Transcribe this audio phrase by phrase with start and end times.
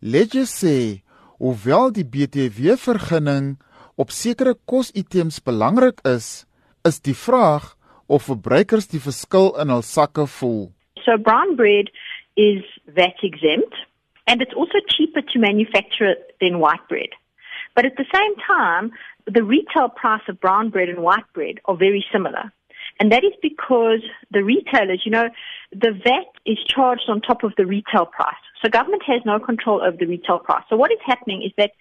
[0.00, 1.02] Ledge sê,
[1.40, 3.56] hoewel die BTW vergunning
[3.96, 6.44] op sekere kositems belangrik is,
[6.84, 7.72] is die vraag
[8.06, 10.68] of verbruikers die verskil in hul sakke voel.
[11.04, 11.88] So brown bread
[12.36, 13.74] is VAT exempt
[14.26, 17.16] and it's also cheaper to manufacture than white bread.
[17.74, 18.92] But at the same time,
[19.26, 22.52] the retail price of brown bread and white bread are very similar.
[22.98, 24.00] And that is because
[24.30, 25.28] the retailers, you know,
[25.70, 28.34] the VAT is charged on top of the retail price.
[28.62, 30.64] So government has no control over the retail price.
[30.70, 31.72] So what is happening is that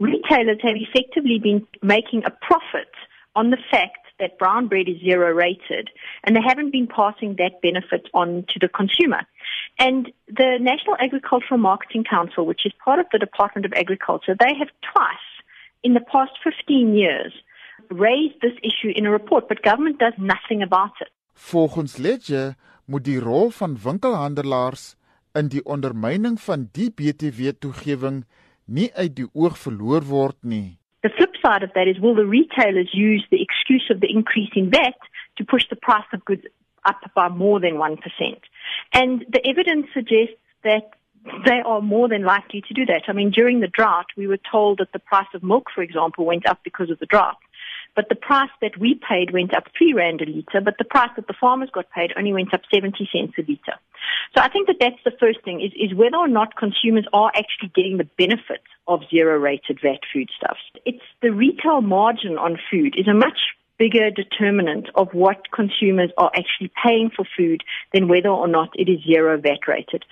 [0.00, 2.90] retailers have effectively been making a profit
[3.36, 5.90] on the fact that brown bread is zero rated
[6.22, 9.20] and they haven't been passing that benefit on to the consumer.
[9.78, 14.54] And the National Agricultural Marketing Council, which is part of the Department of Agriculture, they
[14.58, 15.28] have twice
[15.82, 17.32] in the past 15 years
[17.88, 21.10] raised this issue in a report, but government does nothing about it.
[21.32, 24.94] Volgens Ledger moet die rol van winkelhandelaars
[25.32, 28.24] in die ondermyning van die BTW toegewing
[28.64, 30.78] nie uit die oog verloor word nie.
[31.02, 34.52] The flip side of that is will the retailers use the excuse of the increase
[34.54, 34.96] in VAT
[35.36, 36.46] to push the price of goods
[36.88, 37.98] up by more than 1%?
[38.92, 40.94] And the evidence suggests that
[41.44, 43.02] they are more than likely to do that.
[43.08, 46.24] I mean, during the drought, we were told that the price of milk, for example,
[46.24, 47.36] went up because of the drought.
[47.96, 51.10] But the price that we paid went up three rand a litre, but the price
[51.16, 53.78] that the farmers got paid only went up 70 cents a litre.
[54.34, 57.30] So I think that that's the first thing is, is whether or not consumers are
[57.34, 60.60] actually getting the benefits of zero rated VAT foodstuffs.
[60.84, 63.38] It's the retail margin on food is a much
[63.78, 68.88] bigger determinant of what consumers are actually paying for food than whether or not it
[68.88, 70.04] is zero VAT rated.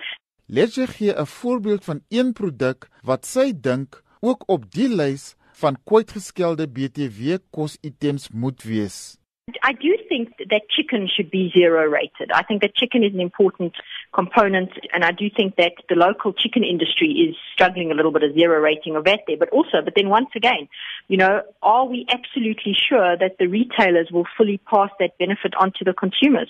[0.47, 6.67] Gee 'n voorbeeld van een produk wat sy dink ook op die lys van kwytgeskelde
[6.67, 9.17] BTW kositems moet wees.
[9.61, 12.31] I do think that chicken should be zero rated.
[12.33, 13.73] I think that chicken is an important
[14.13, 18.23] component, and I do think that the local chicken industry is struggling a little bit
[18.23, 19.35] of zero rating of that there.
[19.35, 20.69] But also, but then once again,
[21.09, 25.83] you know, are we absolutely sure that the retailers will fully pass that benefit onto
[25.83, 26.49] the consumers?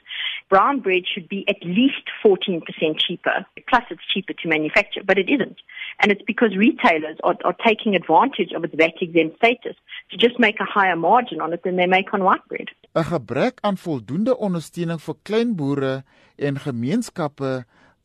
[0.50, 2.62] Brown bread should be at least 14%
[3.00, 5.58] cheaper, plus it's cheaper to manufacture, but it isn't.
[6.00, 9.76] And it's because retailers are, are taking advantage of its VAT exempt status
[10.12, 12.70] to just make a higher margin on it than they make on white bread.
[12.96, 15.94] 'n Gebrek aan voldoende ondersteuning vir klein boere
[16.38, 17.54] en gemeenskappe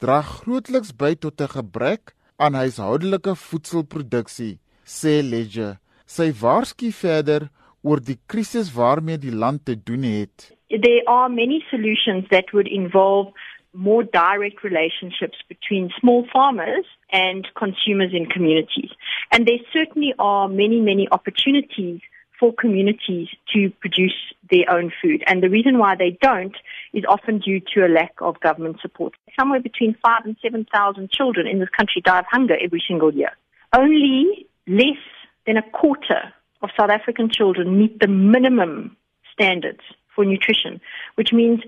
[0.00, 4.54] dra grootliks by tot 'n gebrek aan huishoudelike voedselproduksie,
[4.84, 5.76] sê Ledger.
[6.06, 7.50] Sy waarsku verder
[7.82, 10.56] oor die krisis waarmee die land te doen het.
[10.68, 13.32] There are many solutions that would involve
[13.72, 18.92] more direct relationships between small farmers and consumers in communities.
[19.30, 22.00] And there certainly are many, many opportunities
[22.38, 24.14] for communities to produce
[24.50, 25.22] their own food.
[25.26, 26.56] And the reason why they don't
[26.92, 29.14] is often due to a lack of government support.
[29.38, 33.32] Somewhere between five and 7,000 children in this country die of hunger every single year.
[33.72, 35.02] Only less
[35.46, 36.32] than a quarter
[36.62, 38.96] of South African children meet the minimum
[39.32, 39.80] standards
[40.14, 40.80] for nutrition,
[41.14, 41.60] which means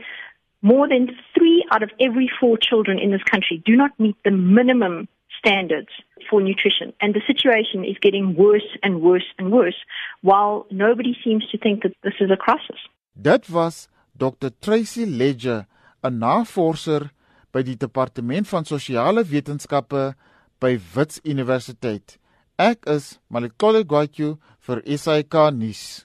[0.63, 4.31] more than three out of every four children in this country do not meet the
[4.31, 5.09] minimum
[5.39, 5.89] standards
[6.29, 6.93] for nutrition.
[7.01, 9.77] And the situation is getting worse and worse and worse
[10.23, 12.81] while nobody seems to think that this is a crisis.
[13.21, 14.51] Dit was Dr.
[14.61, 15.67] Tracy Ledger,
[16.03, 17.11] 'n navorser
[17.53, 20.15] by die Departement van Sosiale Wetenskappe
[20.61, 22.19] by Wits Universiteit.
[22.59, 26.05] Ek is Malik Kollegwatju vir SAK nuus.